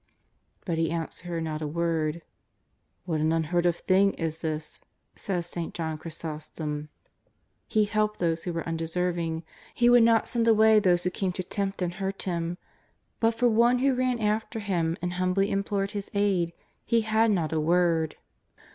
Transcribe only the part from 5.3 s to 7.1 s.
St. John Chrysostom.